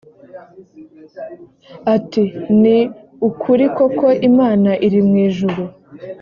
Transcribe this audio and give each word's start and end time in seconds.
ati 1.95 2.23
ni 2.61 2.77
ukuri 3.27 3.65
koko 3.77 4.07
imana 4.29 4.71
iri 4.85 4.99
mwijuru? 5.07 5.61